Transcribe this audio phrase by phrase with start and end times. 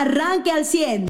[0.00, 1.08] arranque al 100.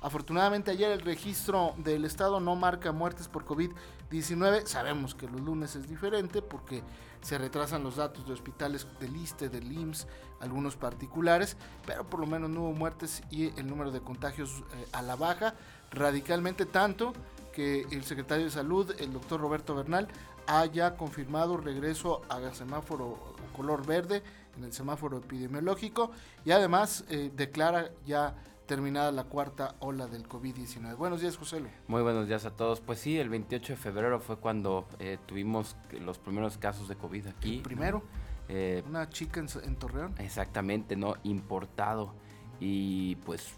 [0.00, 4.66] Afortunadamente ayer el registro del estado no marca muertes por COVID-19.
[4.66, 6.82] Sabemos que los lunes es diferente porque
[7.22, 10.06] se retrasan los datos de hospitales del ISTE, del IMSS,
[10.40, 11.56] algunos particulares,
[11.86, 15.16] pero por lo menos no hubo muertes y el número de contagios eh, a la
[15.16, 15.54] baja
[15.90, 17.14] radicalmente tanto
[17.54, 20.08] que el secretario de Salud, el doctor Roberto Bernal,
[20.46, 24.22] haya confirmado regreso al semáforo color verde
[24.56, 26.10] en el semáforo epidemiológico
[26.44, 28.34] y además eh, declara ya
[28.66, 30.96] terminada la cuarta ola del COVID-19.
[30.96, 31.62] Buenos días, José.
[31.86, 32.80] Muy buenos días a todos.
[32.80, 37.26] Pues sí, el 28 de febrero fue cuando eh, tuvimos los primeros casos de COVID
[37.26, 37.60] aquí.
[37.62, 38.02] primero,
[38.48, 40.14] eh, una chica en, en, Torreón.
[40.18, 41.14] Exactamente, ¿no?
[41.24, 42.14] Importado.
[42.58, 43.54] Y pues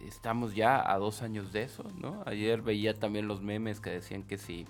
[0.00, 2.22] estamos ya a dos años de eso, ¿no?
[2.26, 4.66] Ayer veía también los memes que decían que si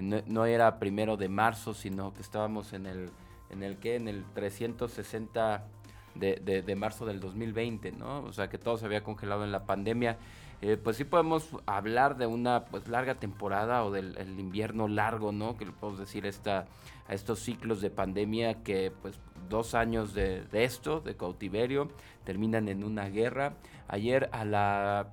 [0.00, 3.10] no, no era primero de marzo, sino que estábamos en el,
[3.50, 5.66] en el que, en el 360
[6.14, 8.20] de, de, marzo del 2020, ¿no?
[8.22, 10.16] O sea, que todo se había congelado en la pandemia.
[10.62, 15.56] Eh, pues sí podemos hablar de una pues larga temporada o del invierno largo, ¿no?
[15.56, 16.66] Que le podemos decir esta,
[17.06, 21.90] a estos ciclos de pandemia que pues dos años de, de esto, de cautiverio,
[22.24, 23.54] terminan en una guerra.
[23.88, 25.10] Ayer a la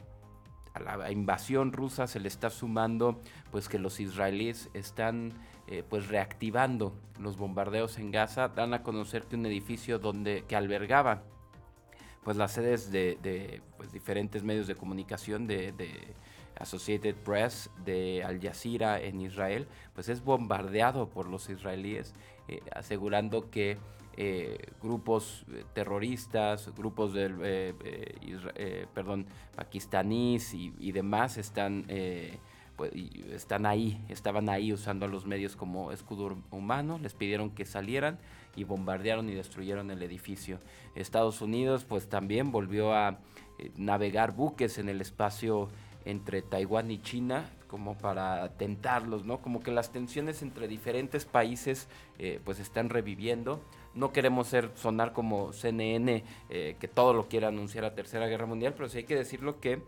[0.73, 3.21] a la invasión rusa se le está sumando
[3.52, 5.33] pues que los israelíes están
[5.67, 10.58] eh, pues reactivando los bombardeos en Gaza, dan a conocer que un edificio donde que
[10.58, 11.23] albergaba
[12.23, 15.73] pues las sedes de, pues, diferentes medios de comunicación de,
[16.55, 22.14] Associated Press, de Al Jazeera en Israel, pues es bombardeado por los israelíes,
[22.48, 23.77] eh, asegurando que
[24.16, 27.36] eh, grupos terroristas, grupos del,
[28.94, 31.86] perdón, pakistaníes y, y demás están
[32.75, 32.91] pues,
[33.31, 38.19] están ahí, estaban ahí usando a los medios como escudo humano, les pidieron que salieran
[38.55, 40.59] y bombardearon y destruyeron el edificio.
[40.95, 43.19] Estados Unidos pues también volvió a
[43.59, 45.69] eh, navegar buques en el espacio
[46.05, 49.41] entre Taiwán y China como para tentarlos, ¿no?
[49.41, 51.87] Como que las tensiones entre diferentes países
[52.19, 53.64] eh, pues están reviviendo.
[53.95, 58.45] No queremos ser sonar como CNN eh, que todo lo quiera anunciar a Tercera Guerra
[58.45, 59.81] Mundial, pero sí hay que decirlo que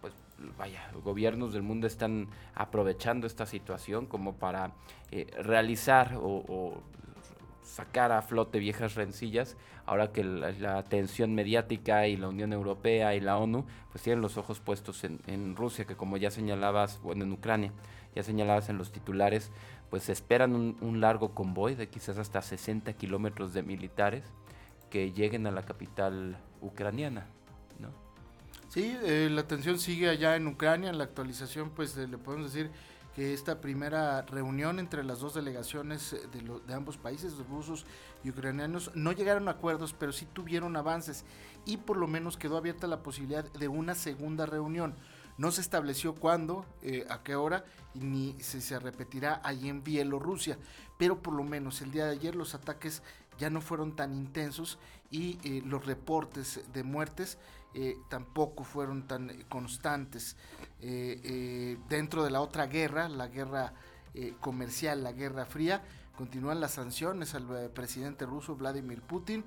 [0.00, 0.12] pues
[0.58, 4.72] vaya, gobiernos del mundo están aprovechando esta situación como para
[5.10, 6.82] eh, realizar o,
[7.62, 13.20] sacar a flote viejas rencillas, ahora que la, atención mediática y la Unión Europea y
[13.20, 17.32] la ONU pues tienen los ojos puestos en, Rusia, que como ya señalabas, bueno, en
[17.32, 17.72] Ucrania,
[18.14, 19.52] ya señalabas en los titulares,
[19.90, 24.24] pues esperan un largo convoy de quizás hasta 60 kilómetros de militares
[24.92, 27.26] que lleguen a la capital ucraniana.
[28.72, 30.88] Sí, eh, la tensión sigue allá en Ucrania.
[30.88, 32.70] En la actualización, pues le podemos decir
[33.14, 37.84] que esta primera reunión entre las dos delegaciones eh, de, de, ambos países, los rusos
[38.24, 41.26] y ucranianos, no llegaron a acuerdos, pero sí tuvieron avances
[41.66, 44.94] y por lo menos quedó abierta la posibilidad de una segunda reunión.
[45.36, 50.56] No se estableció cuándo, eh, a qué hora, ni si se repetirá allí en Bielorrusia,
[50.96, 53.02] pero por lo menos el día de ayer los ataques
[53.36, 54.78] ya no fueron tan intensos
[55.10, 57.38] y los reportes de muertes
[57.74, 60.36] eh, tampoco fueron tan constantes.
[60.80, 63.72] Eh, eh, dentro de la otra guerra, la guerra
[64.40, 65.82] comercial, la guerra fría,
[66.14, 69.42] continúan las sanciones al presidente ruso Vladimir Putin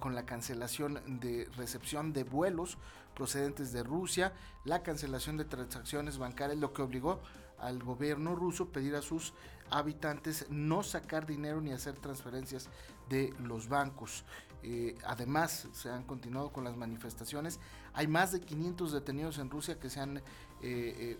[0.00, 2.78] con la cancelación de recepción de vuelos
[3.14, 4.32] procedentes de Rusia,
[4.64, 7.20] la cancelación de transacciones bancarias, lo que obligó
[7.60, 9.34] al gobierno ruso a pedir a sus
[9.70, 12.68] habitantes no sacar dinero ni hacer transferencias
[13.08, 14.24] de los bancos.
[14.62, 17.58] Eh, además, se han continuado con las manifestaciones.
[17.94, 20.22] Hay más de 500 detenidos en Rusia que se han, eh,
[20.62, 21.18] eh,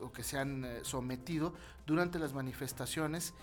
[0.00, 1.54] o, que se han sometido
[1.86, 3.34] durante las manifestaciones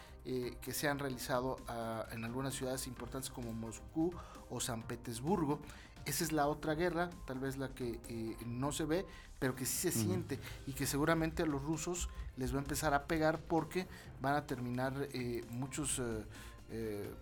[0.61, 4.13] que se han realizado ah, en algunas ciudades importantes como Moscú
[4.49, 5.61] o San Petersburgo.
[6.03, 9.05] Esa es la otra guerra, tal vez la que no se ve,
[9.39, 12.93] pero que sí se siente y que seguramente a los rusos les va a empezar
[12.93, 13.87] a pegar porque
[14.19, 15.07] van a terminar
[15.49, 16.25] muchos eh,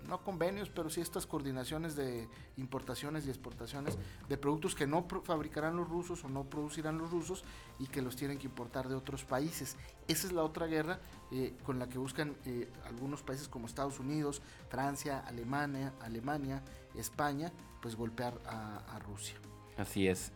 [0.08, 3.98] no convenios, pero sí estas coordinaciones de importaciones y exportaciones
[4.28, 7.44] de productos que no fabricarán los rusos o no producirán los rusos
[7.80, 9.78] y que los tienen que importar de otros países.
[10.08, 11.00] Esa es la otra guerra
[11.32, 16.64] eh, con la que buscan eh, algunos países como Estados Unidos, Francia, Alemania, Alemania,
[16.96, 19.36] España, pues golpear a, Rusia.
[19.78, 20.32] Así es,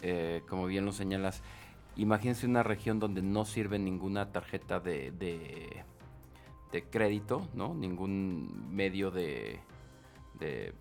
[0.48, 1.42] como bien lo señalas,
[1.96, 5.84] imagínense una región donde no sirve ninguna tarjeta de
[6.90, 7.74] crédito, ¿no?
[7.74, 9.60] Ningún medio de,
[10.40, 10.74] de,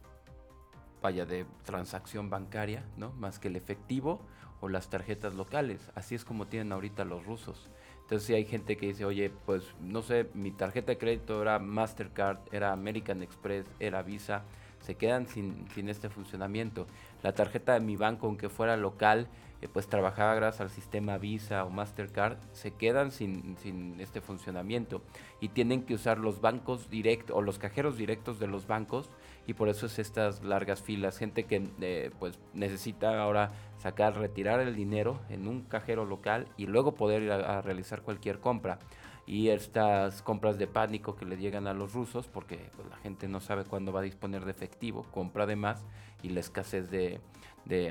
[1.03, 3.13] vaya, de transacción bancaria, ¿no?
[3.13, 4.21] Más que el efectivo
[4.61, 5.91] o las tarjetas locales.
[5.95, 7.71] Así es como tienen ahorita los rusos.
[8.03, 11.59] Entonces si hay gente que dice, oye, pues no sé, mi tarjeta de crédito era
[11.59, 14.45] Mastercard, era American Express, era Visa,
[14.89, 16.87] se quedan sin, sin este funcionamiento.
[17.23, 19.29] La tarjeta de mi banco, aunque fuera local,
[19.61, 25.03] eh, pues trabajaba gracias al sistema Visa o Mastercard, se quedan sin, sin este funcionamiento.
[25.43, 29.11] Y tienen que usar los bancos directos o los cajeros directos de los bancos
[29.47, 34.59] y por eso es estas largas filas, gente que eh, pues necesita ahora sacar, retirar
[34.61, 38.79] el dinero en un cajero local y luego poder ir a realizar cualquier compra
[39.29, 43.29] y estas compras de pánico que le llegan a los rusos porque pues, la gente
[43.29, 45.85] no sabe cuándo va a disponer de efectivo, compra de más
[46.23, 47.21] y la escasez de,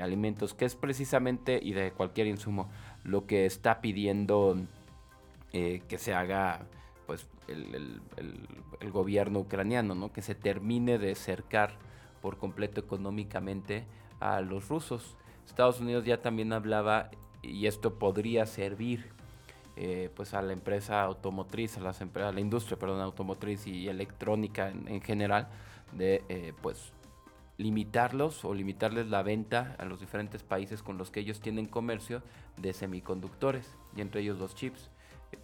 [0.02, 2.68] alimentos, que es precisamente y de cualquier insumo
[3.04, 4.56] lo que está pidiendo
[5.52, 6.66] eh, que se haga
[7.06, 8.02] pues el,
[8.80, 10.12] el, gobierno ucraniano, ¿no?
[10.12, 11.78] que se termine de cercar
[12.20, 13.86] por completo económicamente
[14.18, 15.16] a los rusos.
[15.46, 19.17] Estados Unidos ya también hablaba y esto podría servir
[19.80, 24.70] eh, pues a la empresa automotriz, a, las a la industria perdón, automotriz y electrónica
[24.70, 25.46] en, general,
[25.92, 26.92] de eh, pues
[27.58, 32.22] limitarlos o limitarles la venta a los diferentes países con los que ellos tienen comercio
[32.56, 34.90] de semiconductores y entre ellos los chips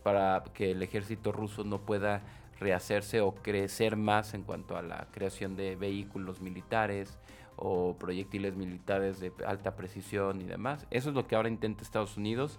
[0.02, 2.22] para que el ejército ruso no pueda
[2.58, 7.18] rehacerse o crecer más en cuanto a la creación de vehículos militares
[7.54, 10.88] o proyectiles militares de alta precisión y demás.
[10.90, 12.58] Eso es lo que ahora intenta Estados Unidos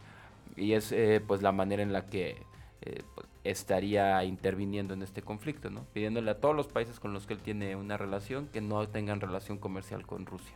[0.55, 2.43] y es eh, pues la manera en la que
[2.81, 5.85] eh, pues, estaría interviniendo en este conflicto, ¿no?
[5.93, 9.21] Pidiéndole a todos los países con los que él tiene una relación que no tengan
[9.21, 10.55] relación comercial con Rusia.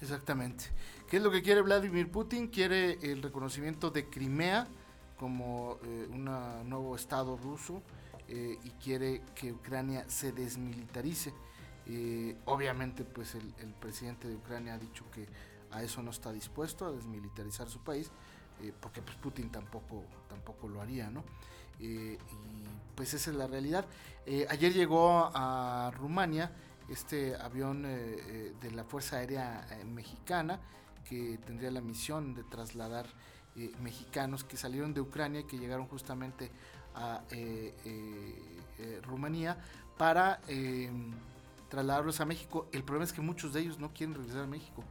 [0.00, 0.66] Exactamente.
[1.08, 2.48] ¿Qué es lo que quiere Vladimir Putin?
[2.48, 4.66] Quiere el reconocimiento de Crimea
[5.16, 6.24] como eh, un
[6.68, 7.82] nuevo estado ruso
[8.30, 11.32] y quiere que Ucrania se desmilitarice.
[12.44, 15.26] obviamente, pues el presidente de Ucrania ha dicho que
[15.70, 18.10] a eso no está dispuesto, a desmilitarizar su país,
[18.62, 21.24] eh, porque pues Putin tampoco, tampoco lo haría, ¿no?
[21.80, 23.86] Eh, y pues esa es la realidad.
[24.26, 26.50] Eh, ayer llegó a Rumania
[26.88, 30.58] este avión de la Fuerza Aérea Mexicana
[31.04, 33.06] que tendría la misión de trasladar
[33.80, 36.50] mexicanos que salieron de Ucrania y que llegaron justamente
[36.94, 37.22] a
[39.02, 39.58] Rumanía
[39.98, 40.40] para
[41.68, 42.68] trasladarlos a México.
[42.72, 44.82] El problema es que muchos de ellos no quieren regresar a México,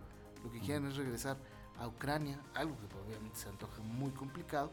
[0.44, 4.72] lo que quieren es regresar a Ucrania, algo que obviamente se antoja muy complicado,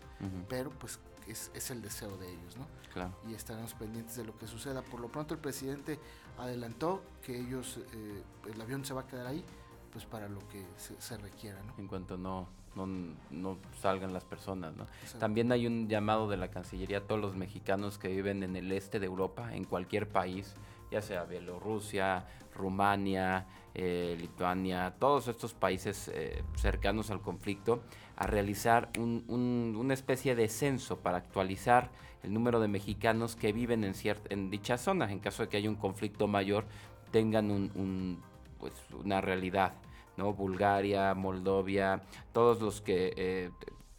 [0.48, 2.66] pero pues es, es, el deseo de ellos, ¿no?
[2.92, 3.12] Claro.
[3.28, 4.82] Y estaremos pendientes de lo que suceda.
[4.82, 5.98] Por lo pronto el presidente
[6.38, 8.22] adelantó que ellos, eh,
[8.52, 9.44] el avión se va a quedar ahí,
[9.92, 11.74] pues para lo que se, requiera, ¿no?
[11.78, 12.86] En cuanto no, no,
[13.30, 14.86] no salgan las personas, ¿no?
[15.18, 18.72] También hay un llamado de la Cancillería a todos los mexicanos que viven en el
[18.72, 20.54] este de Europa, en cualquier país,
[20.90, 27.82] ya sea Bielorrusia, Rumania, eh, Lituania, todos estos países eh, cercanos al conflicto,
[28.16, 31.90] a realizar una especie de censo para actualizar
[32.22, 33.94] el número de mexicanos que viven en,
[34.30, 36.66] en dicha zona, en caso de que haya un conflicto mayor,
[37.10, 38.22] tengan un,
[38.60, 39.74] pues, una realidad.
[40.16, 40.32] ¿no?
[40.32, 42.02] Bulgaria, Moldovia,
[42.32, 43.50] todos los que eh,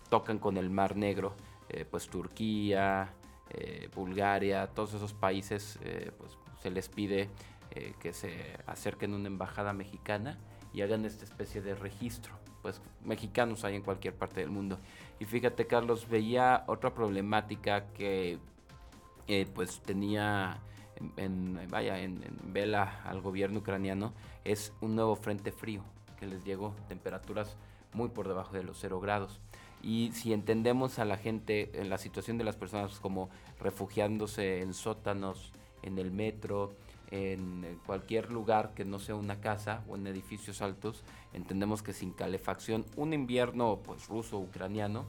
[0.10, 1.36] tocan con el Mar Negro,
[1.92, 3.12] pues Turquía,
[3.94, 5.78] Bulgaria, todos esos países,
[6.18, 7.30] pues se les pide
[7.72, 10.38] eh, que se acerquen a una embajada mexicana
[10.74, 12.34] y hagan esta especie de registro.
[12.62, 14.80] Pues mexicanos hay en cualquier parte del mundo.
[15.20, 18.40] Y fíjate, Carlos, veía otra problemática que
[19.28, 20.60] eh, pues tenía
[21.18, 24.14] en, vaya, en, vela al gobierno ucraniano,
[24.44, 25.84] es un nuevo frente frío
[26.20, 27.58] que les llegó, temperaturas
[27.94, 29.40] muy por debajo de los cero grados.
[29.82, 33.30] Y si entendemos a la gente, en la situación de las personas como
[33.60, 35.52] refugiándose en sótanos,
[35.84, 36.74] en el metro,
[37.12, 42.12] en cualquier lugar que no sea una casa o en edificios altos, entendemos que sin
[42.12, 45.06] calefacción, un invierno pues ruso, ucraniano,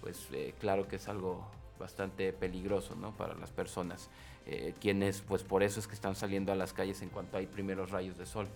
[0.00, 1.46] pues eh, claro que es algo
[1.78, 3.12] bastante peligroso ¿no?
[3.12, 4.10] para las personas,
[4.46, 7.46] eh, quienes pues por eso es que están saliendo a las calles en cuanto hay
[7.46, 8.46] primeros rayos de sol.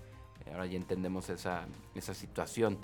[0.45, 2.79] Eh, ahora ya entendemos esa, esa situación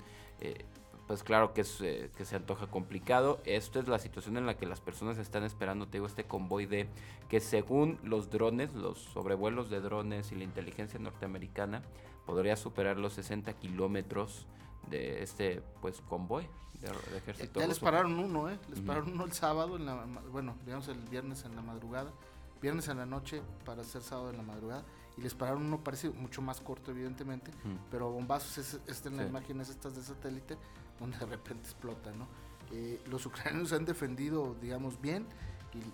[1.11, 3.41] pues claro que, es, eh, que se antoja complicado.
[3.43, 6.67] Esto es la situación en la que las personas están esperando, te digo, este convoy
[6.67, 6.87] de
[7.27, 11.81] que según los drones, los sobrevuelos de drones y la inteligencia norteamericana,
[12.25, 14.47] podría superar los 60 kilómetros
[14.89, 16.47] de este pues convoy
[16.79, 17.59] de, ejército.
[17.59, 18.57] Ya les pararon uno, ¿eh?
[18.69, 22.13] Les pararon uno el sábado, en la, bueno, digamos el viernes en la madrugada,
[22.61, 24.85] viernes en la noche para hacer sábado en la madrugada
[25.17, 27.51] y les pararon uno parece mucho más corto evidentemente,
[27.89, 30.57] pero bombazos es, es en las imágenes estas de satélite
[30.99, 32.27] donde de repente explota, ¿no?
[32.71, 35.25] Eh, los ucranianos han defendido, digamos, bien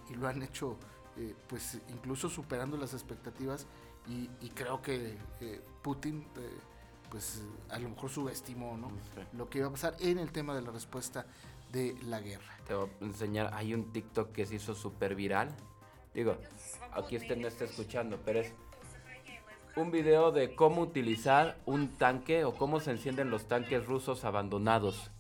[0.10, 0.78] y, lo han hecho,
[1.18, 3.66] eh, pues, incluso superando las expectativas
[4.08, 6.26] y, creo que eh, Putin,
[7.10, 8.90] pues, a lo mejor subestimó, ¿no?
[9.34, 11.26] Lo que iba a pasar en el tema de la respuesta
[11.72, 12.58] de la guerra.
[12.66, 15.54] Te voy a enseñar, hay un TikTok que se hizo súper viral.
[16.14, 16.38] Digo,
[16.94, 18.54] aquí usted no está escuchando, pero es
[19.78, 25.12] un video de cómo utilizar un tanque o cómo se encienden los tanques rusos abandonados.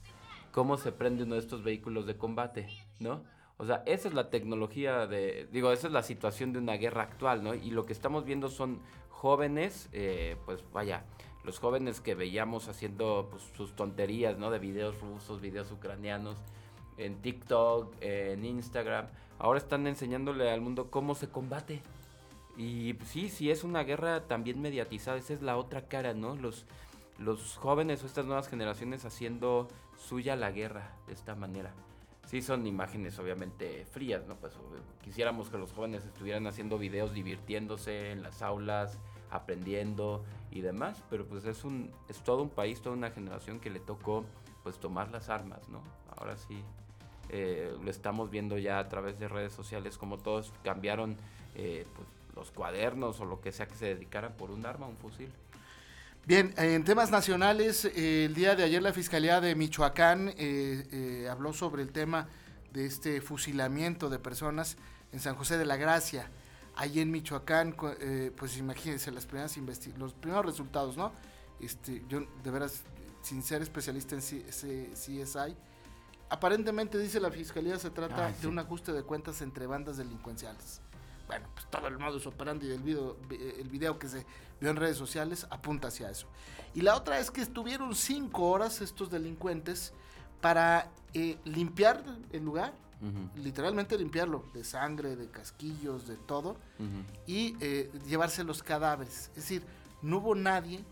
[0.51, 2.67] Cómo se prende uno de estos vehículos de combate,
[2.99, 3.23] ¿no?
[3.57, 7.03] O sea, esa es la tecnología de, digo, esa es la situación de una guerra
[7.03, 7.53] actual, ¿no?
[7.53, 11.05] Y lo que estamos viendo son jóvenes, eh, pues vaya,
[11.43, 14.49] los jóvenes que veíamos haciendo pues, sus tonterías, ¿no?
[14.49, 16.37] De videos rusos, videos ucranianos,
[16.97, 19.05] en TikTok, en Instagram,
[19.37, 21.83] ahora están enseñándole al mundo cómo se combate.
[22.57, 26.35] Y pues, sí, sí es una guerra también mediatizada, esa es la otra cara, ¿no?
[26.35, 26.65] Los,
[27.19, 31.73] los jóvenes o estas nuevas generaciones haciendo suya la guerra de esta manera
[32.27, 34.35] sí son imágenes obviamente frías, ¿no?
[34.35, 34.53] Pues
[35.01, 38.99] quisiéramos que los jóvenes estuvieran haciendo videos divirtiéndose en las aulas,
[39.31, 43.69] aprendiendo y demás, pero pues es un es todo un país, toda una generación que
[43.69, 44.25] le tocó
[44.63, 45.81] pues tomar las armas, ¿no?
[46.17, 46.61] Ahora sí
[47.29, 51.15] eh, lo estamos viendo ya a través de redes sociales como todos cambiaron
[51.55, 54.97] eh, pues, los cuadernos o lo que sea que se dedicaran por un arma, un
[54.97, 55.31] fusil.
[56.25, 61.27] Bien, en temas nacionales, eh, el día de ayer la Fiscalía de Michoacán eh, eh,
[61.29, 62.27] habló sobre el tema
[62.73, 64.77] de este fusilamiento de personas
[65.11, 66.29] en San José de la Gracia.
[66.75, 67.75] Ahí en Michoacán,
[68.35, 69.57] pues imagínense las primeras
[69.97, 71.11] los primeros resultados, ¿no?
[71.59, 72.83] Este, yo de veras,
[73.23, 75.57] sin ser especialista en CSI,
[76.29, 80.81] aparentemente dice la Fiscalía se trata de un ajuste de cuentas entre bandas delincuenciales
[81.27, 84.25] bueno, pues todo el modus operandi del video, el video que se
[84.59, 86.27] vio en redes sociales apunta hacia eso.
[86.73, 89.93] Y la otra es que estuvieron cinco horas estos delincuentes
[90.41, 92.73] para eh, limpiar el lugar,
[93.35, 96.57] literalmente limpiarlo de sangre, de casquillos, de todo,
[97.25, 99.29] y eh, llevarse los cadáveres.
[99.29, 99.63] Es decir,
[100.01, 100.83] no hubo nadie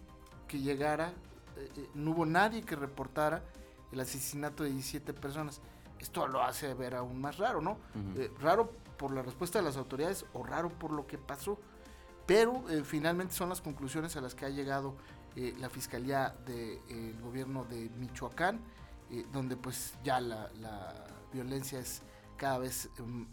[0.47, 1.13] que llegara,
[1.57, 3.43] eh, no hubo nadie que reportara
[3.91, 5.61] el asesinato de 17 personas.
[5.99, 7.77] Esto lo hace ver aún más raro, ¿no?
[8.39, 11.59] raro por la respuesta de las autoridades o raro por lo que pasó.
[12.25, 14.95] Pero eh, finalmente son las conclusiones a las que ha llegado
[15.35, 18.61] eh, la Fiscalía del gobierno de Michoacán,
[19.11, 20.49] eh, donde pues ya la,
[21.31, 22.01] violencia es
[22.37, 23.27] cada vez em,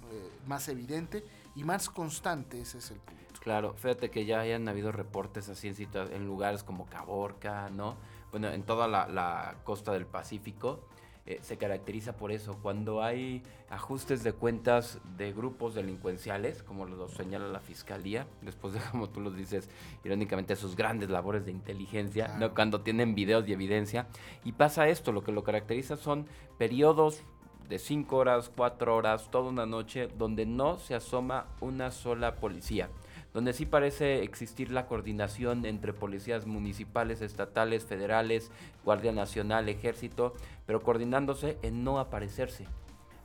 [0.47, 3.41] más evidente y más constante, ese es el punto.
[3.41, 7.97] Claro, fíjate que ya hayan habido reportes así en, en lugares como Caborca, ¿no?
[8.33, 10.89] Bueno, en toda la, la costa del Pacífico,
[11.25, 12.59] eh, se caracteriza por eso.
[12.63, 18.81] Cuando hay ajustes de cuentas de grupos delincuenciales, como lo señala la fiscalía, después de,
[18.91, 19.71] como tú los dices,
[20.05, 22.55] irónicamente, sus grandes labores de inteligencia, ¿no?
[22.55, 24.09] cuando tienen videos y evidencia,
[24.45, 26.27] y pasa esto, lo que lo caracteriza son
[26.59, 27.23] periodos
[27.69, 32.91] de 5 horas, 4 horas, toda una noche, donde no se asoma una sola policía
[33.33, 38.51] donde sí parece existir la coordinación entre policías municipales, estatales, federales,
[38.85, 40.35] Guardia Nacional, Ejército,
[40.67, 42.67] pero coordinándose en no aparecerse.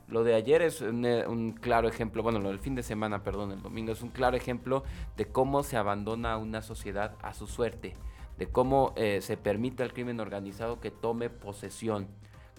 [0.08, 3.60] Lo de ayer es un, claro ejemplo, bueno, lo del fin de semana, perdón, el
[3.60, 4.82] domingo, es un claro ejemplo
[5.18, 7.94] de cómo se abandona una sociedad a su suerte,
[8.38, 12.08] de cómo eh, se permite al crimen organizado que tome posesión,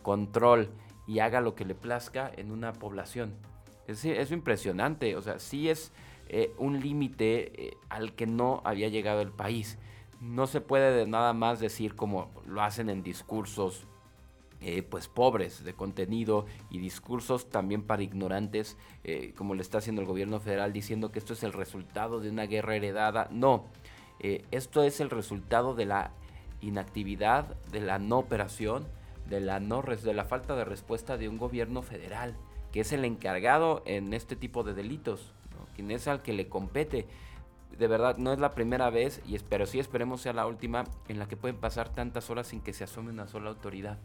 [0.03, 0.69] control
[1.07, 3.33] y haga lo que le plazca en una población.
[3.87, 5.91] Es impresionante, o sea, sí es
[6.31, 9.79] eh, un límite eh, al que no había llegado el país.
[10.21, 13.87] No se puede de nada más decir como lo hacen en discursos
[14.61, 18.77] eh, pues pobres de contenido y discursos también para ignorantes,
[19.37, 22.45] como le está haciendo el gobierno federal diciendo que esto es el resultado de una
[22.45, 23.29] guerra heredada.
[23.31, 23.67] No,
[24.19, 26.11] esto es el resultado de la
[26.61, 28.85] inactividad, de la no operación,
[29.29, 32.35] de la, no de la falta de respuesta de un gobierno federal,
[32.73, 35.33] que es el encargado en este tipo de delitos
[35.79, 37.07] quien es al que le compete.
[37.77, 41.19] De verdad, no es la primera vez, y espero sí esperemos sea la última, en
[41.19, 43.97] la que pueden pasar tantas horas sin que se asome una sola autoridad.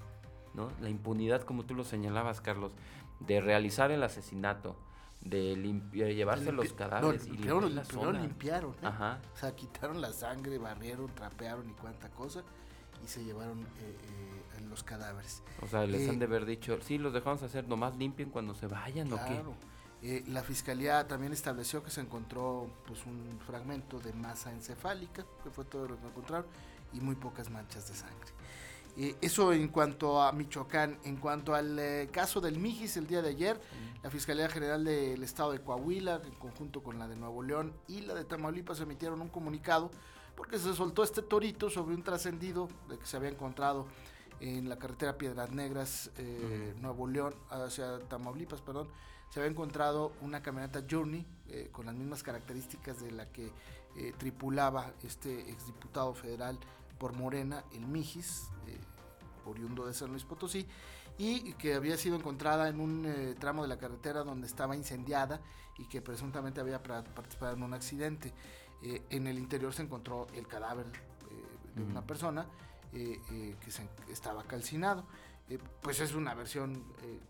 [0.55, 0.69] ¿no?
[0.81, 2.73] La impunidad, como tú lo señalabas, Carlos,
[3.19, 4.77] de realizar el asesinato,
[5.21, 5.57] de
[6.15, 8.21] llevarse los cadáveres y limpiar la zona.
[8.21, 8.87] limpiaron, ¿eh?
[9.35, 12.45] o sea, quitaron la sangre, barrieron, trapearon y cuánta cosa
[13.03, 15.43] y se llevaron eh, eh, los cadáveres.
[15.61, 18.67] O sea, les han de haber dicho, sí, los dejamos hacer, nomás limpien cuando se
[18.69, 19.43] vayan o qué.
[20.07, 25.49] Eh, la fiscalía también estableció que se encontró pues, un fragmento de masa encefálica, que
[25.49, 26.45] fue todo lo que encontraron,
[26.93, 28.31] y muy pocas manchas de sangre.
[28.99, 30.99] Eh, eso en cuanto a Michoacán.
[31.05, 33.59] En cuanto al eh, caso del Mijis, el día de ayer,
[34.03, 38.03] la Fiscalía General del Estado de Coahuila, en conjunto con la de Nuevo León y
[38.03, 39.91] la de Tamaulipas, emitieron un comunicado
[40.37, 43.87] porque se soltó este torito sobre un trascendido de que se había encontrado
[44.41, 46.11] en la carretera Piedras Negras,
[46.81, 48.89] Nuevo León, hacia Tamaulipas, perdón,
[49.31, 53.53] se había encontrado una camioneta Journey eh, con las mismas características de la que
[53.97, 56.59] eh, tripulaba este exdiputado federal
[56.99, 58.79] por Morena, el Mijis, eh,
[59.45, 60.67] oriundo de San Luis Potosí,
[61.19, 65.41] y que había sido encontrada en un tramo de la carretera donde estaba incendiada
[65.79, 68.33] y que presuntamente había participado en un accidente.
[68.83, 70.87] en el interior se encontró el cadáver
[71.77, 72.49] de una persona
[72.91, 75.05] que se, estaba calcinado.
[75.83, 76.83] Pues es una versión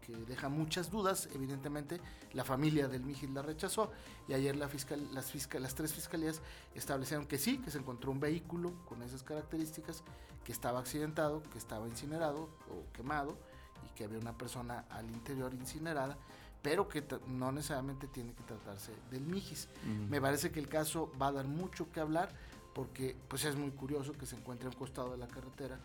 [0.07, 2.01] que deja muchas dudas, evidentemente
[2.33, 3.91] la familia del Mijil la rechazó
[4.29, 6.41] y ayer la fiscal, las, fiscal, las tres fiscalías
[6.75, 10.05] establecieron que sí, que se encontró un vehículo con esas características,
[10.45, 13.37] que estaba accidentado, que estaba incinerado o quemado
[13.85, 16.17] y que había una persona al interior incinerada,
[16.63, 19.69] pero que no necesariamente tiene que tratarse del Mijis.
[20.09, 22.29] Me parece que el caso va a dar mucho que hablar
[22.75, 25.79] porque pues es muy curioso que se encuentre a un costado de la carretera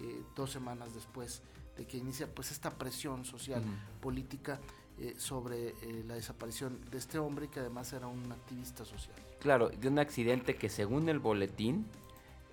[0.00, 1.42] eh, dos semanas después
[1.76, 3.62] de que inicia pues esta presión social,
[4.00, 4.60] política
[4.98, 9.14] eh, sobre eh, la desaparición de este hombre que además era un activista social.
[9.40, 11.86] Claro, de un accidente que según el boletín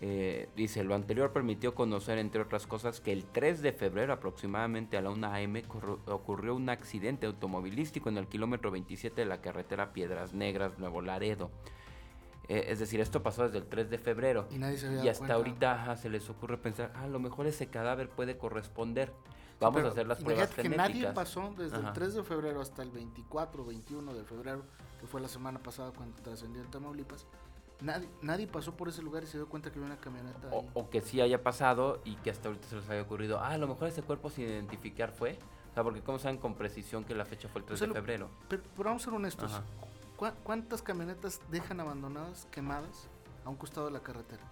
[0.06, 4.98] eh, dice, lo anterior permitió conocer, entre otras cosas, que el 3 de febrero, aproximadamente
[4.98, 5.62] a la 1 am,
[6.08, 11.52] ocurrió un accidente automovilístico en el kilómetro 27 de la carretera Piedras Negras, Nuevo Laredo.
[12.48, 14.48] Eh, es decir, esto pasó desde el 3 de febrero.
[14.52, 19.14] Y, hasta ahorita se les ocurre pensar, ah, a lo mejor ese cadáver puede corresponder.
[19.60, 22.92] Vamos a hacer las pruebas que nadie pasó desde el 3 de febrero hasta el
[22.92, 24.66] 24, 21 de febrero,
[25.00, 27.26] que fue la semana pasada cuando trascendió en Tamaulipas
[27.82, 30.48] Nadie, nadie pasó por ese lugar y se dio cuenta que había una camioneta.
[30.52, 33.50] O, o, que sí haya pasado y que hasta ahorita se les haya ocurrido, ah,
[33.50, 35.38] a lo mejor ese cuerpo sin identificar fue.
[35.72, 38.30] O sea, porque ¿cómo saben con precisión que la fecha fue el 3 de febrero?
[38.48, 39.62] Pero, vamos a ser honestos.
[40.44, 43.10] ¿Cuántas camionetas dejan abandonadas, quemadas,
[43.46, 44.44] a un costado de la carretera?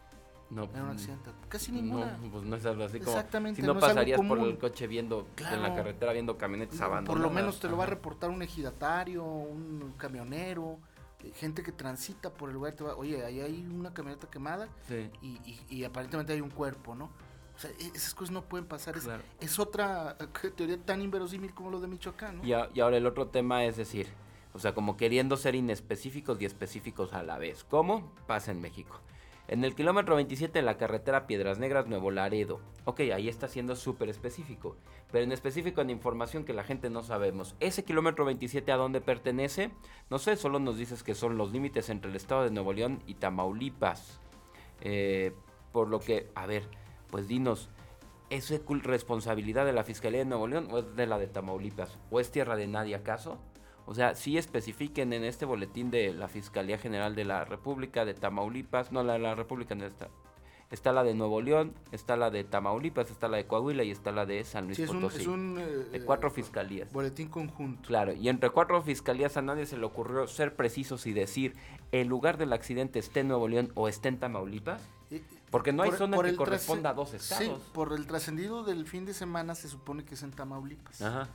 [0.49, 1.31] No, en un pues, accidente.
[1.47, 2.17] Casi ninguna.
[2.17, 3.11] No, pues no es algo así como.
[3.11, 3.61] Exactamente.
[3.61, 7.07] Si no, pasarías por el coche viendo, en la carretera viendo camionetas abandonadas.
[7.07, 10.77] Por lo menos te lo va a reportar un ejidatario, un camionero
[11.35, 14.67] gente que transita por el lugar te va, oye, ahí hay una camioneta quemada
[15.21, 17.05] y, aparentemente hay un cuerpo, ¿no?
[17.55, 18.95] O sea, e, esas cosas no pueden pasar.
[19.39, 22.43] Es, otra eh, teoría tan inverosímil como lo de Michoacán, ¿no?
[22.43, 24.07] Y, y ahora el otro tema es decir,
[24.53, 27.63] o sea, como queriendo ser inespecíficos y específicos a la vez.
[27.63, 28.13] ¿Cómo?
[28.27, 28.99] Pasa en México.
[29.47, 32.61] En el kilómetro 27 de la carretera Piedras Negras Nuevo Laredo.
[32.85, 34.77] Ok, ahí está siendo súper específico.
[35.11, 37.55] Pero en específico en información que la gente no sabemos.
[37.59, 39.71] ¿Ese kilómetro 27 a dónde pertenece?
[40.09, 43.03] No sé, solo nos dices que son los límites entre el estado de Nuevo León
[43.07, 44.21] y Tamaulipas.
[44.79, 45.33] Eh,
[45.73, 46.69] por lo que, a ver,
[47.09, 47.69] pues dinos,
[48.29, 51.99] ¿es responsabilidad de la Fiscalía de Nuevo León o es de la de Tamaulipas?
[52.09, 53.37] ¿O es tierra de nadie acaso?
[53.85, 58.13] O sea, sí especifiquen en este boletín de la Fiscalía General de la República de
[58.13, 60.09] Tamaulipas, no la de la República, no está.
[60.69, 64.13] Está la de Nuevo León, está la de Tamaulipas, está la de Coahuila y está
[64.13, 65.27] la de San Luis Potosí.
[65.27, 66.93] Un, eh, de cuatro fiscalías.
[66.93, 67.85] Boletín conjunto.
[67.85, 71.55] Claro, y entre cuatro fiscalías a nadie se le ocurrió ser precisos y decir
[71.91, 74.81] el lugar del accidente esté en Nuevo León o esté en Tamaulipas.
[75.49, 77.43] Porque no hay zona que corresponda a dos estados.
[77.43, 81.01] Sí, por el trascendido del fin de semana se supone que es en Tamaulipas.
[81.01, 81.27] Ajá.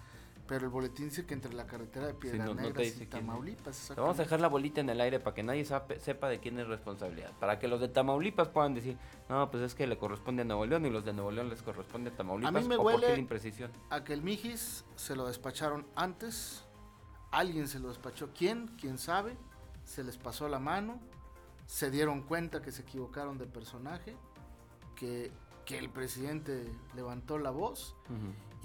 [0.47, 3.93] Pero el boletín dice que entre la carretera de Piedra Negra y Tamaulipas.
[3.97, 6.69] Vamos a dejar la bolita en el aire para que nadie sepa de quién es
[6.69, 7.33] responsabilidad.
[7.41, 8.97] Para que los de Tamaulipas puedan decir,
[9.29, 11.63] no, pues es que le corresponde a Nuevo León y los de Nuevo León les
[11.63, 12.55] corresponde a Tamaulipas.
[12.55, 13.73] A mí me huele imprecisión.
[13.91, 16.65] a que el Mijis se lo despacharon antes,
[17.33, 18.31] alguien se lo despachó.
[18.33, 18.69] ¿Quién?
[18.81, 19.37] ¿Quién sabe?
[19.85, 21.01] Se les pasó la mano,
[21.67, 24.17] se dieron cuenta que se equivocaron de personaje,
[24.95, 25.33] que,
[25.65, 27.97] que el presidente levantó la voz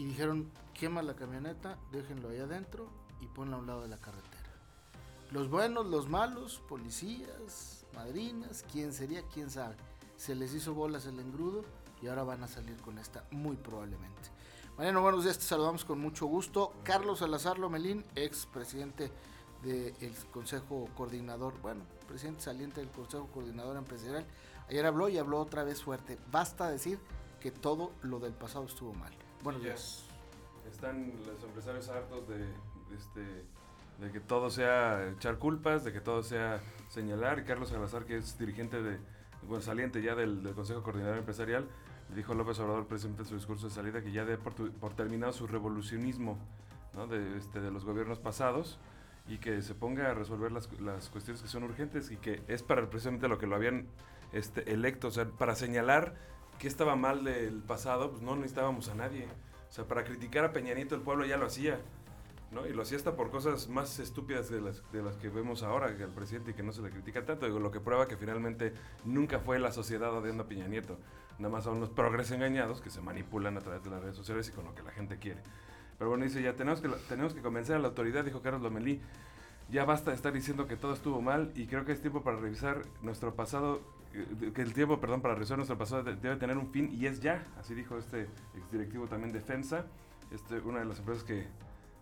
[0.01, 2.87] y dijeron, quema la camioneta, déjenlo ahí adentro
[3.19, 4.49] y ponla a un lado de la carretera.
[5.29, 9.75] Los buenos, los malos, policías, madrinas, quién sería, quién sabe.
[10.17, 11.63] Se les hizo bolas el engrudo
[12.01, 14.31] y ahora van a salir con esta, muy probablemente.
[14.75, 16.73] Mariano, buenos días, te saludamos con mucho gusto.
[16.83, 19.11] Carlos Salazar Lomelín, ex presidente
[19.61, 24.25] del Consejo Coordinador, bueno, presidente saliente del Consejo Coordinador Empresarial,
[24.67, 26.17] ayer habló y habló otra vez fuerte.
[26.31, 26.97] Basta decir
[27.39, 29.13] que todo lo del pasado estuvo mal.
[29.43, 30.06] Buenos días.
[30.69, 32.45] Están los empresarios hartos de,
[32.95, 33.21] este,
[33.99, 37.43] de que todo sea echar culpas, de que todo sea señalar.
[37.43, 38.99] Carlos Salazar, que es dirigente de,
[39.47, 41.67] bueno, saliente ya del, Consejo Coordinador Empresarial,
[42.12, 45.34] le dijo López Obrador, presidente en su discurso de salida, que ya de por, terminado
[45.34, 46.38] su revolucionismo
[47.10, 48.77] de, este, de los gobiernos pasados
[49.27, 52.62] y que se ponga a resolver las, las, cuestiones que son urgentes y que es
[52.62, 53.88] para precisamente lo que lo habían
[54.34, 56.13] este, electo, o sea, para señalar
[56.62, 59.26] qué estaba mal del pasado, pues no necesitábamos a nadie.
[59.67, 61.80] O sea, para criticar a Peña Nieto el pueblo ya lo hacía.
[62.52, 62.67] ¿no?
[62.67, 65.97] Y lo hacía hasta por cosas más estúpidas de las, de las que vemos ahora
[65.97, 67.47] que al presidente y que no se le critica tanto.
[67.47, 68.74] Lo que prueba que finalmente
[69.06, 71.00] nunca fue la sociedad odiando a Peña Nieto.
[71.39, 74.47] Nada más son los progresos engañados que se manipulan a través de las redes sociales
[74.50, 75.41] y con lo que la gente quiere.
[75.97, 79.02] Pero bueno, dice, ya tenemos que, tenemos que convencer a la autoridad, dijo Carlos Lomelí.
[79.71, 82.38] Ya basta de estar diciendo que todo estuvo mal y creo que es tiempo para
[82.38, 83.81] revisar nuestro pasado
[84.53, 87.47] que el tiempo, perdón, para resolver nuestro pasado debe tener un fin y es ya,
[87.57, 89.86] así dijo este exdirectivo también Defensa,
[90.31, 91.47] este, una de las empresas que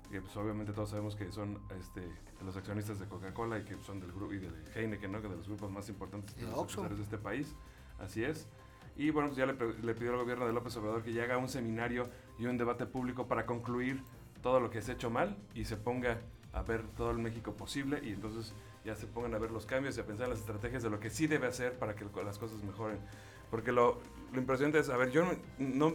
[0.09, 2.01] que pues, obviamente todos sabemos que son este,
[2.43, 5.21] los accionistas de Coca-Cola y que son del grupo y de Heineken, ¿no?
[5.21, 7.55] que de los grupos más importantes de los de este país.
[7.99, 8.47] Así es.
[8.95, 11.37] Y bueno, pues ya le, le, pidió al gobierno de López Obrador que ya haga
[11.37, 14.03] un seminario y un debate público para concluir
[14.41, 16.19] todo lo que se ha hecho mal y se ponga
[16.53, 19.97] a ver todo el México posible y entonces ya se pongan a ver los cambios
[19.97, 22.37] y a pensar en las estrategias de lo que sí debe hacer para que las
[22.37, 22.99] cosas mejoren.
[23.51, 23.99] Porque lo,
[24.31, 25.25] lo impresionante es, a ver, yo
[25.57, 25.93] no,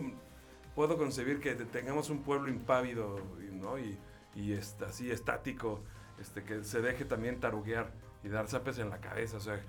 [0.75, 3.21] puedo concebir que tengamos un pueblo impávido
[3.53, 3.79] ¿no?
[3.79, 3.97] y,
[4.35, 5.81] y así estático,
[6.21, 9.37] este, que se deje también taruguear y dar zapes en la cabeza.
[9.37, 9.61] O sea,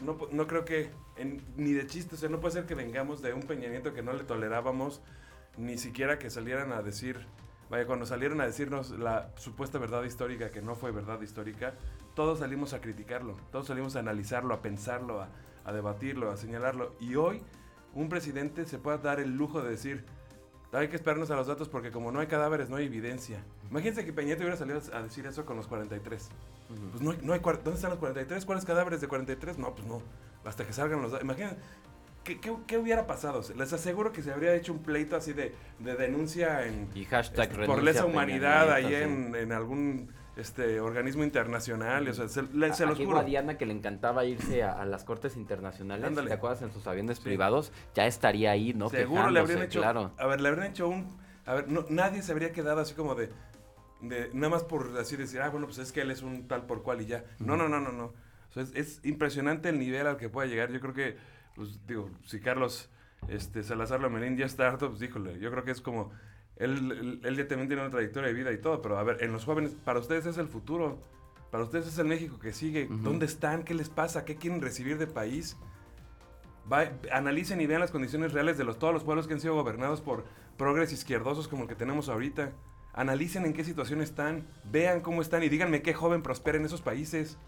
[0.00, 0.90] no, no creo que,
[1.56, 4.12] ni de chiste, o sea, no puede ser que vengamos de un Peña que no
[4.12, 5.02] le tolerábamos,
[5.56, 7.26] ni siquiera que salieran a decir,
[7.70, 11.74] vaya, cuando salieron a decirnos la supuesta verdad histórica, que no fue verdad histórica,
[12.14, 15.28] todos salimos a criticarlo, todos salimos a analizarlo, a pensarlo, a,
[15.64, 16.94] a debatirlo, a señalarlo.
[17.00, 17.42] Y hoy
[17.94, 20.04] un presidente se puede dar el lujo de decir,
[20.72, 23.44] hay que esperarnos a los datos porque como no hay cadáveres, no hay evidencia.
[23.70, 26.28] Imagínense que Peñete hubiera salido a decir eso con los 43.
[26.90, 28.44] Pues no hay, no hay, ¿dónde están los 43?
[28.44, 29.58] ¿Cuáles cadáveres de 43?
[29.58, 30.02] No, pues no,
[30.44, 31.24] hasta que salgan los datos.
[31.24, 31.56] Imagínense,
[32.24, 33.42] ¿qué, qué, hubiera pasado?
[33.56, 36.88] Les aseguro que se habría hecho un pleito así de, de denuncia en...
[36.94, 42.28] Y hashtag este, por lesa humanidad ahí en, en algún este organismo internacional, o sea,
[42.28, 43.18] se, se los juro.
[43.18, 46.62] a Diana que le encantaba irse a, las cortes internacionales, ¿te acuerdas?
[46.62, 48.88] En sus aviones privados, ya estaría ahí, ¿no?
[48.88, 50.12] Seguro le habrían hecho, claro.
[50.18, 53.14] a ver, le habrían hecho un, a ver, no, nadie se habría quedado así como
[53.14, 53.30] de,
[54.00, 56.66] de, nada más por así decir, ah, bueno, pues es que él es un tal
[56.66, 57.24] por cual y ya.
[57.38, 58.12] No, no, no, no, no.
[58.56, 60.72] es, impresionante el nivel al que pueda llegar.
[60.72, 61.16] Yo creo que,
[61.54, 62.90] pues digo, si Carlos
[63.28, 66.12] este, Salazar Lomelín ya está harto, pues díjole, yo creo que es como
[66.56, 69.32] él, él, ya también tiene una trayectoria de vida y todo, pero a ver, en
[69.32, 71.02] los jóvenes, para ustedes es el futuro.
[71.50, 72.88] Para ustedes es el México que sigue.
[72.90, 73.62] ¿Dónde están?
[73.62, 74.24] ¿Qué les pasa?
[74.24, 75.56] ¿Qué quieren recibir de país?
[77.12, 80.00] analicen y vean las condiciones reales de los, todos los pueblos que han sido gobernados
[80.00, 80.24] por
[80.56, 82.52] progres izquierdosos como el que tenemos ahorita.
[82.92, 86.80] Analicen en qué situación están, vean cómo están y díganme qué joven prospera en esos
[86.80, 87.38] países.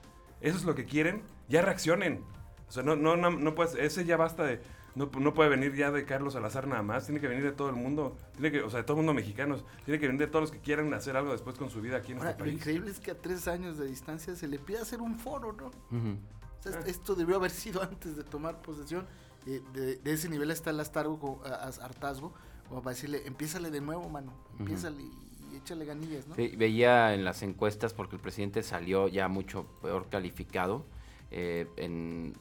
[0.40, 1.22] ¿Eso es lo que quieren?
[1.48, 2.22] Ya reaccionen.
[2.68, 4.60] O sea, no, no, no, no puedes, ese ya basta de,
[4.94, 7.68] no, no, puede venir ya de Carlos Salazar nada más, tiene que venir de todo
[7.68, 10.26] el mundo, tiene que, o sea, de todo el mundo mexicano, tiene que venir de
[10.26, 12.52] todos los que quieran hacer algo después con su vida aquí en este país.
[12.52, 15.52] Lo increíble es que a tres años de distancia se le pide hacer un foro,
[15.52, 15.66] ¿no?
[15.66, 19.06] o sea, esto debió haber sido antes de tomar posesión.
[19.46, 22.32] Eh, de, ese nivel está el astargo, hartazgo,
[22.68, 26.34] como para decirle, empiézale de nuevo, mano, empiézale y échale ganillas, ¿no?
[26.34, 30.84] Sí, veía en las encuestas, porque el presidente salió ya mucho peor calificado,
[31.30, 32.34] eh, en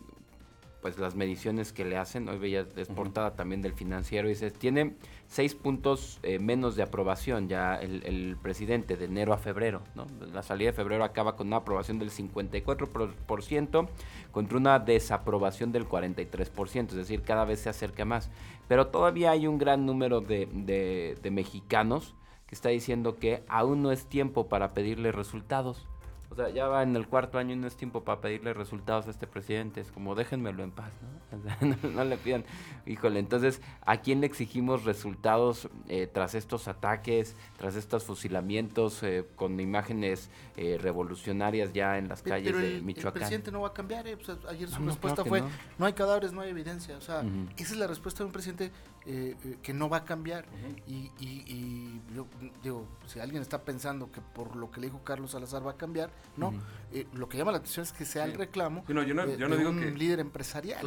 [0.85, 4.93] pues las mediciones que le hacen, hoy veía es portada también del financiero, dice, tiene
[5.25, 10.05] seis puntos eh, menos de aprobación ya el, presidente de enero a febrero, ¿no?
[10.31, 13.87] La salida de febrero acaba con una aprobación del 54%
[14.31, 18.29] contra una desaprobación del 43%, es decir, cada vez se acerca más.
[18.67, 22.13] Pero todavía hay un gran número de, de, de mexicanos
[22.45, 25.87] que está diciendo que aún no es tiempo para pedirle resultados.
[26.29, 29.07] O sea, ya va en el cuarto año y no es tiempo para pedirle resultados
[29.07, 29.81] a este presidente.
[29.81, 30.91] Es como, déjenmelo en paz,
[31.61, 31.89] ¿no?
[31.89, 32.43] no, le pidan.
[32.85, 39.25] Híjole, entonces, ¿a quién le exigimos resultados eh, tras estos ataques, tras estos fusilamientos eh,
[39.35, 43.13] con imágenes eh, revolucionarias ya en las calles de Michoacán?
[43.13, 44.05] el presidente no va a cambiar.
[44.05, 45.43] ayer su respuesta fue,
[45.77, 45.85] no.
[45.85, 46.97] hay cadáveres, no hay evidencia.
[46.97, 47.23] O sea,
[47.57, 48.71] esa es la respuesta de un presidente
[49.05, 50.45] que no va a cambiar.
[50.87, 52.27] y, y yo
[52.63, 55.77] digo, si alguien está pensando que por lo que le dijo Carlos Salazar va a
[55.77, 56.53] cambiar, no,
[56.91, 59.69] eh, lo que llama la atención es que sea el reclamo yo no, de, digo
[59.69, 60.85] un líder empresarial.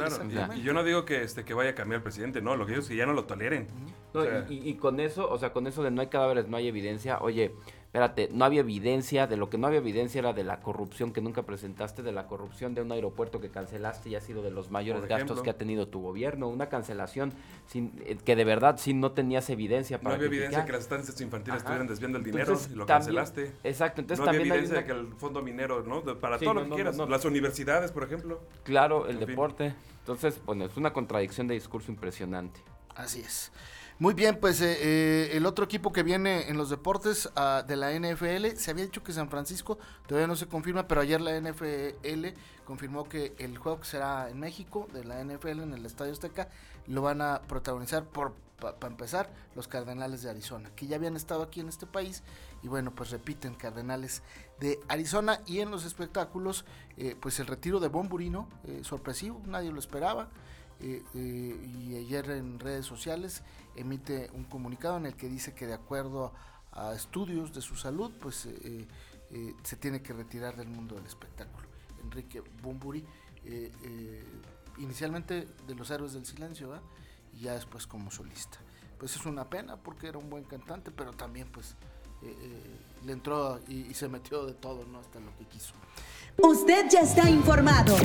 [0.55, 2.71] y, yo no digo que este que vaya a cambiar el presidente, no, lo que
[2.73, 3.67] digo es que ya no lo toleren.
[4.49, 7.19] y, y, con eso, o sea, con eso de no hay cadáveres, no hay evidencia,
[7.19, 7.53] oye,
[7.89, 11.21] espérate, no había evidencia, de lo que no había evidencia era de la corrupción que
[11.21, 14.69] nunca presentaste, de la corrupción de un aeropuerto que cancelaste y ha sido de los
[14.69, 17.33] mayores gastos que ha tenido tu gobierno, una cancelación
[17.65, 20.81] sin eh, que de verdad sí no tenías evidencia para No había evidencia que las
[20.81, 23.53] estancias infantiles estuvieran desviando el dinero y lo cancelaste.
[23.63, 26.03] Exacto, entonces no había evidencia de que el fondo minero, ¿no?
[26.19, 28.39] para todo lo que quieras, las universidades, por ejemplo.
[28.63, 29.73] Claro, el deporte.
[30.01, 32.59] Entonces, bueno, es una contradicción de discurso impresionante.
[32.95, 33.51] Así es.
[34.01, 37.75] Muy bien, pues eh, eh, el otro equipo que viene en los deportes uh, de
[37.75, 41.37] la NFL, se había dicho que San Francisco, todavía no se confirma, pero ayer la
[41.37, 42.27] NFL
[42.63, 46.47] confirmó que el juego que será en México, de la NFL en el Estadio Azteca,
[46.87, 51.43] lo van a protagonizar por para empezar, los Cardenales de Arizona, que ya habían estado
[51.43, 52.23] aquí en este país
[52.61, 54.21] y bueno, pues repiten Cardenales
[54.59, 56.65] de Arizona y en los espectáculos,
[56.97, 58.49] eh, pues el retiro de Bomburino,
[58.81, 60.27] sorpresivo, nadie lo esperaba,
[60.81, 63.43] eh, eh, y ayer en redes sociales
[63.75, 66.33] emite un comunicado en el que dice que de acuerdo
[66.71, 68.87] a, estudios de su salud, pues eh,
[69.63, 71.67] se tiene que retirar del mundo del espectáculo.
[72.03, 73.05] Enrique Bumburi,
[74.77, 76.81] inicialmente de los Héroes del Silencio,
[77.33, 78.59] y ya después como solista.
[78.97, 81.75] Pues es una pena porque era un buen cantante, pero también pues
[83.05, 84.99] le entró y, y, se metió de todo, ¿no?
[84.99, 85.73] Hasta lo que quiso.
[86.37, 87.97] Usted ya está informado.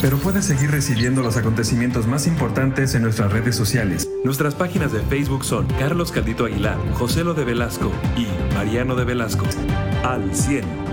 [0.00, 4.08] Pero puede seguir recibiendo los acontecimientos más importantes en nuestras redes sociales.
[4.24, 9.04] Nuestras páginas de Facebook son Carlos Caldito Aguilar, José Lo de Velasco y Mariano de
[9.04, 9.46] Velasco.
[10.02, 10.87] Al 100.